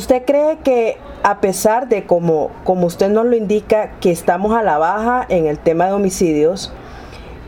[0.00, 4.62] ¿Usted cree que a pesar de como, como usted nos lo indica, que estamos a
[4.62, 6.72] la baja en el tema de homicidios,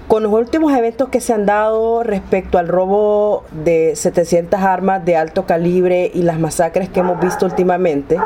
[0.07, 5.17] con los últimos eventos que se han dado respecto al robo de 700 armas de
[5.17, 8.19] alto calibre y las masacres que hemos visto últimamente,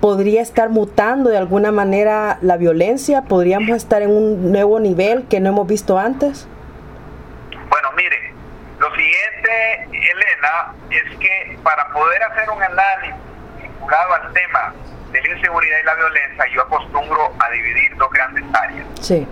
[0.00, 3.24] ¿podría estar mutando de alguna manera la violencia?
[3.24, 6.48] ¿Podríamos estar en un nuevo nivel que no hemos visto antes?
[7.68, 8.32] Bueno, mire,
[8.78, 13.29] lo siguiente, Elena, es que para poder hacer un análisis
[13.80, 14.74] vinculado al tema
[15.10, 18.86] de la inseguridad y la violencia, yo acostumbro a dividir dos grandes áreas.
[19.00, 19.26] Sí.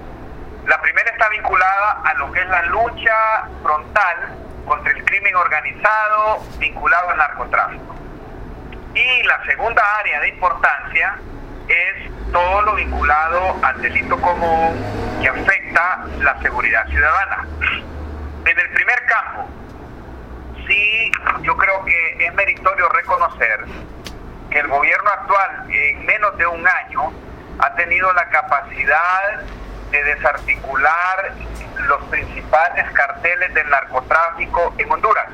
[0.66, 4.16] La primera está vinculada a lo que es la lucha frontal
[4.66, 7.94] contra el crimen organizado vinculado al narcotráfico.
[8.94, 11.16] Y la segunda área de importancia
[11.68, 14.76] es todo lo vinculado al delito común
[15.22, 17.46] que afecta la seguridad ciudadana.
[18.44, 19.48] En el primer campo,
[20.66, 21.12] sí,
[21.42, 23.64] yo creo que es meritorio reconocer
[24.58, 27.12] el gobierno actual en menos de un año
[27.60, 29.40] ha tenido la capacidad
[29.90, 31.32] de desarticular
[31.76, 35.28] los principales carteles del narcotráfico en Honduras.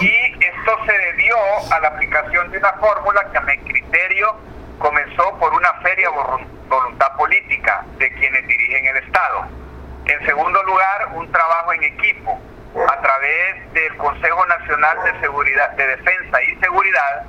[0.00, 1.36] Y esto se debió
[1.70, 4.36] a la aplicación de una fórmula que a mi criterio
[4.78, 6.08] comenzó por una feria
[6.68, 9.46] voluntad política de quienes dirigen el Estado.
[10.06, 12.40] En segundo lugar, un trabajo en equipo
[12.88, 17.26] a través del Consejo Nacional de Seguridad, de Defensa y Seguridad,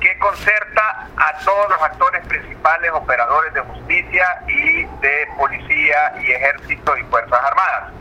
[0.00, 6.96] que concerta a todos los actores principales, operadores de justicia y de policía y ejército
[6.96, 7.92] y fuerzas armadas.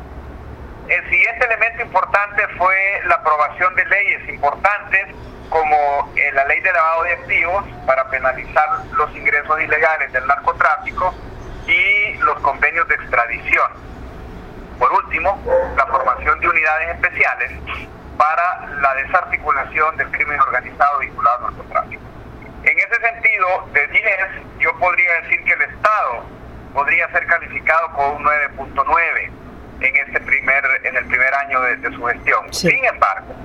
[0.87, 2.75] El siguiente elemento importante fue
[3.05, 5.07] la aprobación de leyes importantes
[5.49, 11.13] como eh, la ley de lavado de activos para penalizar los ingresos ilegales del narcotráfico
[11.67, 13.71] y los convenios de extradición.
[14.79, 15.41] Por último,
[15.75, 17.51] la formación de unidades especiales
[18.17, 22.03] para la desarticulación del crimen organizado vinculado al narcotráfico.
[22.63, 24.03] En ese sentido, de 10,
[24.59, 26.23] yo podría decir que el Estado
[26.73, 29.31] podría ser calificado con un 9.9
[29.79, 32.53] en este primer en el primer año de, su gestión.
[32.53, 33.35] Sin embargo,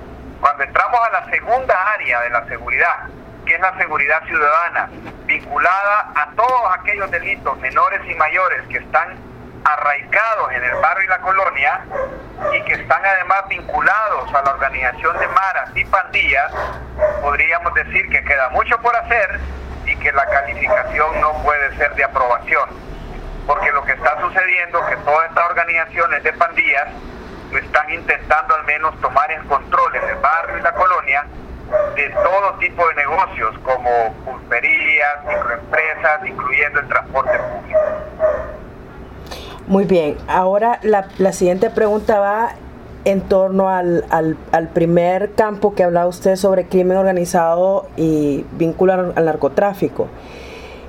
[0.41, 3.07] cuando entramos a la segunda área de la seguridad,
[3.45, 4.89] que es la seguridad ciudadana,
[5.25, 9.15] vinculada a todos aquellos delitos menores y mayores que están
[9.63, 11.81] arraigados en el barrio y la colonia
[12.53, 16.51] y que están además vinculados a la organización de maras y pandillas,
[17.21, 19.39] podríamos decir que queda mucho por hacer
[19.85, 22.69] y que la calificación no puede ser de aprobación.
[23.47, 26.87] Porque lo que está sucediendo es que todas estas organizaciones de pandillas
[27.53, 31.25] están intentando al menos tomar el control en el barrio y la colonia
[31.95, 37.79] de todo tipo de negocios como pulperías, microempresas, incluyendo el transporte público.
[39.67, 42.55] Muy bien, ahora la, la siguiente pregunta va
[43.05, 49.25] en torno al, al, primer campo que hablaba usted sobre crimen organizado y vínculo al
[49.25, 50.07] narcotráfico.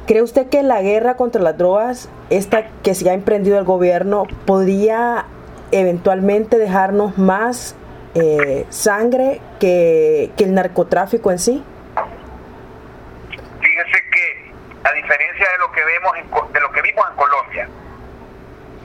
[0.06, 4.26] ¿Cree usted que la guerra contra las drogas, esta que se ha emprendido el gobierno,
[4.44, 5.24] podría
[5.72, 7.74] eventualmente dejarnos más
[8.14, 11.64] eh, sangre que, que, el narcotráfico en sí?
[13.60, 14.52] Fíjese que,
[14.84, 17.16] a diferencia de lo que vemos de lo que vimos en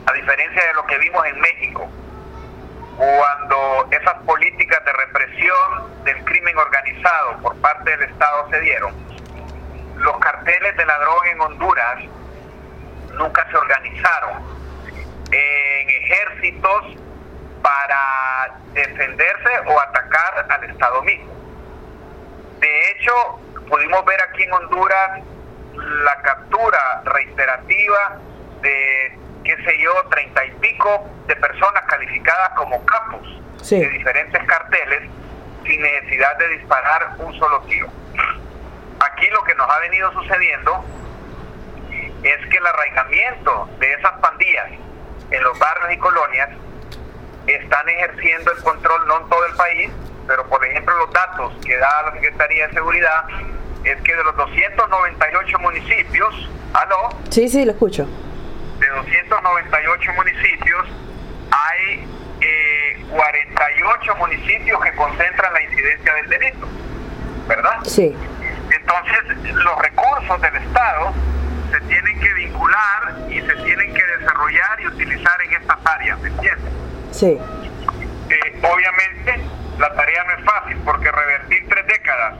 [0.06, 1.88] a diferencia de lo que vimos en México,
[2.96, 8.94] cuando esas políticas de represión del crimen organizado por parte del Estado se dieron,
[9.96, 11.98] los carteles de la droga en Honduras
[13.14, 14.42] nunca se organizaron
[15.32, 16.96] en ejércitos
[17.62, 21.32] para defenderse o atacar al Estado mismo.
[22.58, 23.12] De hecho,
[23.68, 25.20] pudimos ver aquí en Honduras
[25.74, 28.18] la captura reiterativa
[28.60, 33.26] de qué sé yo, treinta y pico de personas calificadas como capos
[33.68, 35.02] de diferentes carteles
[35.64, 37.88] sin necesidad de disparar un solo tiro.
[39.00, 40.84] Aquí lo que nos ha venido sucediendo
[42.22, 44.70] es que el arraigamiento de esas pandillas
[45.30, 46.50] en los barrios y colonias
[47.46, 49.90] están ejerciendo el control no en todo el país,
[50.26, 53.24] pero por ejemplo los datos que da la Secretaría de Seguridad
[53.84, 57.08] es que de los 298 municipios, ¿aló?
[57.30, 58.06] Sí, sí, lo escucho
[59.10, 60.86] de 298 municipios,
[61.50, 62.06] hay
[63.10, 66.68] 48 eh, municipios que concentran la incidencia del delito,
[67.48, 67.78] ¿verdad?
[67.84, 68.16] Sí.
[68.70, 71.12] Entonces, los recursos del Estado
[71.70, 76.28] se tienen que vincular y se tienen que desarrollar y utilizar en estas áreas, ¿me
[76.28, 76.72] entiendes?
[77.10, 77.38] Sí.
[78.30, 79.44] Eh, obviamente,
[79.78, 82.34] la tarea no es fácil porque revertir tres décadas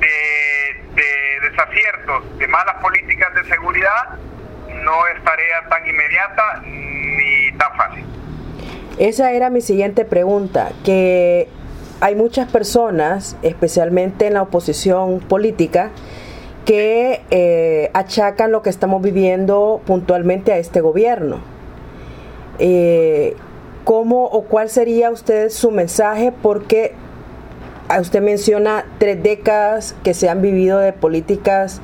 [0.00, 4.18] de, de desaciertos, de malas políticas de seguridad,
[4.84, 8.04] no es tarea tan inmediata ni tan fácil.
[8.98, 11.48] Esa era mi siguiente pregunta, que
[12.00, 15.90] hay muchas personas, especialmente en la oposición política,
[16.64, 21.38] que eh, achacan lo que estamos viviendo puntualmente a este gobierno.
[22.58, 23.36] Eh,
[23.84, 26.32] ¿Cómo o cuál sería usted su mensaje?
[26.42, 26.94] Porque
[28.00, 31.82] usted menciona tres décadas que se han vivido de políticas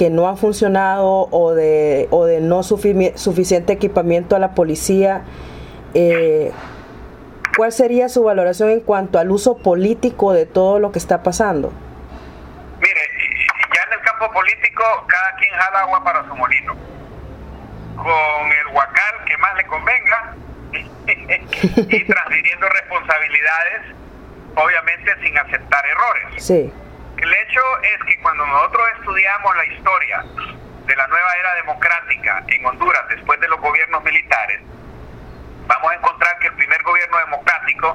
[0.00, 5.24] que no han funcionado o de, o de no suficiente equipamiento a la policía.
[5.92, 6.52] Eh,
[7.54, 11.70] ¿Cuál sería su valoración en cuanto al uso político de todo lo que está pasando?
[12.80, 13.00] Mire,
[13.76, 16.74] ya en el campo político cada quien jala agua para su molino.
[17.96, 20.34] Con el huacal que más le convenga
[21.92, 23.82] y transfiriendo responsabilidades,
[24.54, 26.42] obviamente sin aceptar errores.
[26.42, 26.72] Sí.
[27.20, 30.24] El hecho es que cuando nosotros estudiamos la historia
[30.86, 34.62] de la nueva era democrática en Honduras después de los gobiernos militares,
[35.66, 37.94] vamos a encontrar que el primer gobierno democrático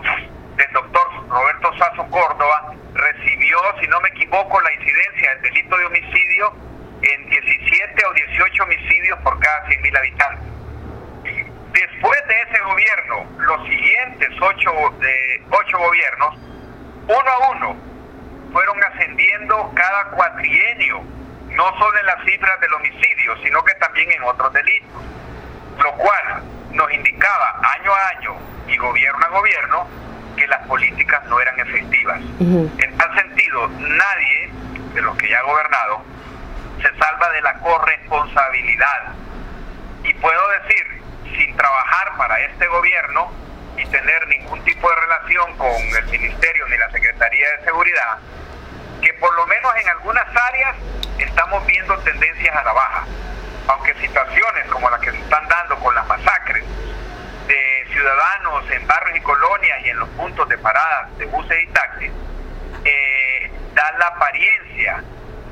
[0.58, 5.86] del doctor Roberto Sazo Córdoba recibió, si no me equivoco, la incidencia del delito de
[5.86, 6.54] homicidio
[7.02, 10.48] en 17 o 18 homicidios por cada 100.000 habitantes.
[11.74, 16.38] Después de ese gobierno, los siguientes ocho, de, ocho gobiernos,
[17.08, 17.95] uno a uno,
[18.52, 21.04] fueron ascendiendo cada cuatrienio,
[21.50, 25.02] no solo en las cifras del homicidio, sino que también en otros delitos,
[25.84, 28.36] lo cual nos indicaba año a año
[28.68, 29.88] y gobierno a gobierno
[30.36, 32.20] que las políticas no eran efectivas.
[32.40, 34.50] En tal sentido, nadie
[34.94, 36.04] de los que ya ha gobernado
[36.82, 39.14] se salva de la corresponsabilidad.
[40.04, 41.02] Y puedo decir,
[41.38, 43.32] sin trabajar para este gobierno
[43.78, 48.18] y tener ningún tipo de relación con el Ministerio ni la Secretaría de Seguridad,
[49.02, 50.76] que por lo menos en algunas áreas
[51.18, 53.06] estamos viendo tendencias a la baja
[53.68, 56.64] aunque situaciones como las que se están dando con las masacres
[57.48, 61.68] de ciudadanos en barrios y colonias y en los puntos de paradas de buses y
[61.68, 62.12] taxis,
[62.84, 65.04] eh, dan la apariencia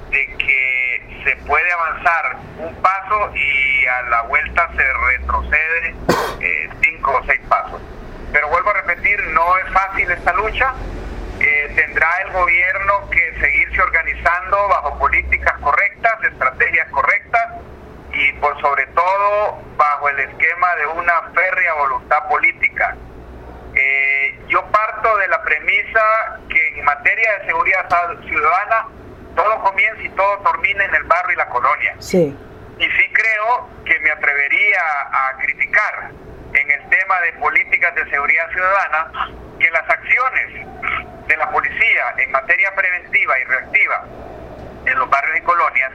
[0.09, 5.95] de que se puede avanzar un paso y a la vuelta se retrocede
[6.41, 7.81] eh, cinco o seis pasos.
[8.33, 10.73] Pero vuelvo a repetir, no es fácil esta lucha.
[11.39, 17.61] Eh, tendrá el gobierno que seguirse organizando bajo políticas correctas, estrategias correctas
[18.11, 22.95] y por sobre todo bajo el esquema de una férrea voluntad política.
[23.75, 26.01] Eh, yo parto de la premisa
[26.49, 27.87] que en materia de seguridad
[28.27, 28.87] ciudadana
[29.35, 31.95] todo comienza y todo termina en el barrio y la colonia.
[31.99, 32.37] Sí.
[32.79, 34.81] Y sí creo que me atrevería
[35.11, 36.11] a criticar
[36.53, 39.11] en el tema de políticas de seguridad ciudadana
[39.59, 40.67] que las acciones
[41.27, 44.05] de la policía en materia preventiva y reactiva
[44.85, 45.91] en los barrios y colonias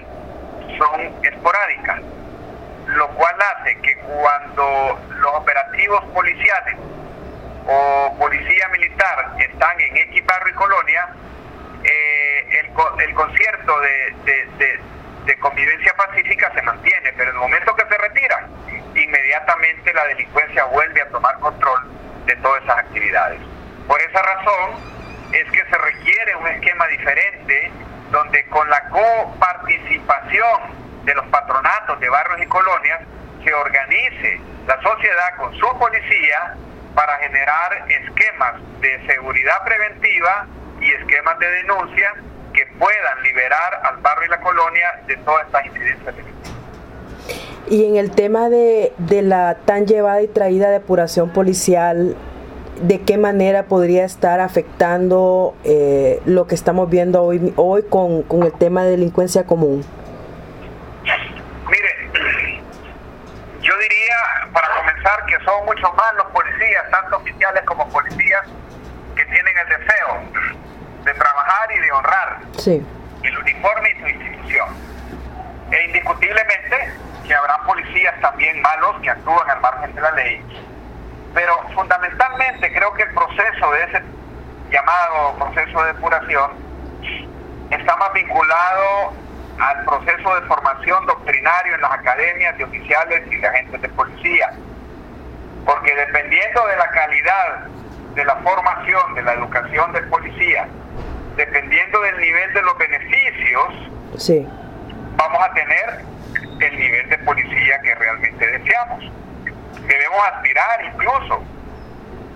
[0.79, 2.01] son esporádicas,
[2.87, 6.77] lo cual hace que cuando los operativos policiales
[7.67, 11.09] o policía militar están en X barrio y colonia,
[11.85, 14.15] eh, el, el, concierto de,
[15.27, 18.47] de, convivencia pacífica se mantiene, pero en el momento que se retiran,
[18.95, 21.91] inmediatamente la delincuencia vuelve a tomar control
[22.25, 23.41] de todas esas actividades.
[23.89, 24.77] Por esa razón
[25.33, 27.73] es que se requiere un esquema diferente
[28.13, 33.01] donde con la coparticipación de los patronatos de barrios y colonias
[33.43, 36.55] se organice la sociedad con su policía
[36.95, 40.47] para generar esquemas de seguridad preventiva
[40.81, 42.15] y esquemas de denuncia
[42.55, 46.15] que puedan liberar al barrio y la colonia de todas estas incidencias
[47.71, 52.17] Y en el tema de, de la tan llevada y traída depuración policial,
[52.81, 58.43] de qué manera podría estar afectando eh, lo que estamos viendo hoy, hoy con, con,
[58.45, 59.85] el tema de delincuencia común?
[61.69, 62.11] Mire,
[63.61, 64.17] yo diría,
[64.53, 68.47] para comenzar, que son muchos más los policías, tanto oficiales como policías,
[69.17, 70.55] que tienen el deseo
[71.05, 72.39] de trabajar y de honrar
[73.23, 74.69] el uniforme y su institución.
[75.71, 76.93] E indiscutiblemente
[77.29, 80.43] que habrá policías también malos que actúan al margen de la ley
[81.35, 84.03] pero fundamentalmente creo que el proceso de ese
[84.71, 86.51] llamado proceso de depuración
[87.71, 89.13] está más vinculado
[89.61, 94.53] al proceso de formación doctrinario en las academias de oficiales y de agentes de policía.
[95.67, 97.67] Porque dependiendo de la calidad
[98.15, 100.67] de la formación, de la educación del policía,
[101.37, 103.65] dependiendo del nivel de los beneficios,
[104.17, 104.49] sí.
[105.17, 106.01] vamos a tener
[106.61, 109.05] el nivel de policía que realmente deseamos
[109.89, 111.43] debemos aspirar incluso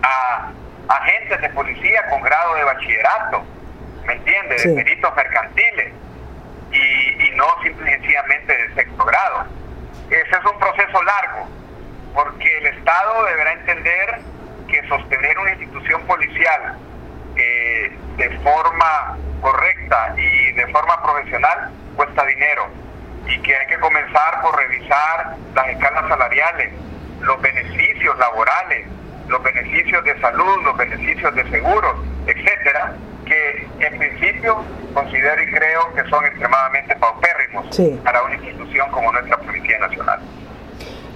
[0.02, 0.50] a
[0.88, 3.44] agentes de policía con grado de bachillerato,
[4.06, 4.64] ¿me entiendes?
[4.64, 5.92] De peritos mercantiles
[6.72, 9.46] y, no simple y sencillamente de sexto grado.
[10.10, 11.48] Ese es un proceso largo,
[12.14, 14.20] porque el Estado deberá entender
[14.68, 16.76] que sostener una institución policial
[17.36, 22.68] eh, de forma correcta y de forma profesional cuesta dinero
[23.26, 26.72] y que hay que comenzar por revisar las escalas salariales,
[27.20, 28.86] los beneficios laborales,
[29.28, 35.94] los beneficios de salud, los beneficios de seguros, etcétera, que en principio considero y creo
[35.94, 37.66] que son extremadamente paupérrimos
[38.04, 40.20] para una institución como nuestra Policía Nacional.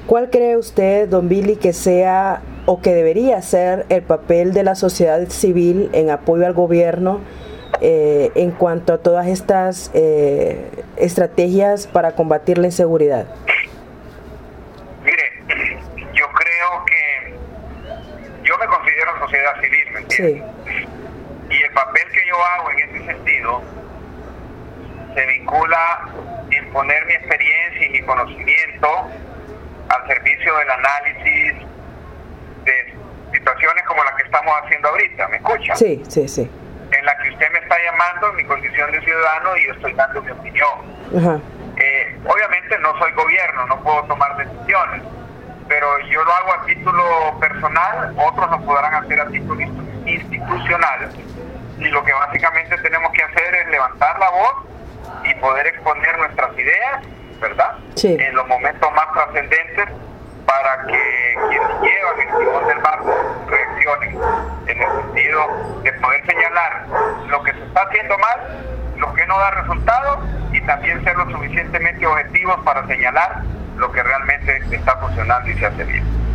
[0.07, 4.75] ¿Cuál cree usted, don Billy, que sea o que debería ser el papel de la
[4.77, 7.21] sociedad civil en apoyo al gobierno
[7.81, 13.27] eh, en cuanto a todas estas eh, estrategias para combatir la inseguridad?
[15.03, 15.33] Mire,
[16.13, 17.35] yo creo que
[18.43, 20.43] yo me considero sociedad civil, ¿me entiendes?
[20.67, 20.87] Sí.
[21.51, 23.63] Y el papel que yo hago en ese sentido
[25.15, 26.09] se vincula
[26.51, 28.89] en poner mi experiencia y mi conocimiento
[29.89, 31.55] al servicio del análisis
[32.65, 32.95] de
[33.33, 35.29] situaciones como las que estamos haciendo ahorita.
[35.29, 35.77] ¿Me escucha?
[35.77, 36.51] Sí, sí, sí.
[37.07, 40.23] La que usted me está llamando en mi condición de ciudadano y yo estoy dando
[40.23, 41.39] mi opinión.
[41.77, 45.03] Eh, obviamente no soy gobierno, no puedo tomar decisiones,
[45.69, 49.61] pero yo lo hago a título personal, otros lo podrán hacer a título
[50.05, 51.09] institucional.
[51.79, 54.67] Y lo que básicamente tenemos que hacer es levantar la voz
[55.25, 57.03] y poder exponer nuestras ideas
[57.41, 57.77] ¿verdad?
[58.03, 59.89] En los momentos más trascendentes
[60.47, 64.19] para que quienes llevan el timón del barco reaccionen
[64.67, 65.47] en el sentido
[65.83, 66.87] de poder señalar
[67.29, 68.41] lo que se está mal,
[68.99, 70.19] lo que no da resultados
[70.53, 73.43] y también ser lo suficientemente objetivos para señalar
[73.77, 76.26] lo que realmente está funcionando y se hace bien.